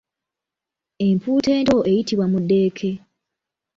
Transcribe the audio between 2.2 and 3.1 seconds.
Mudeeke.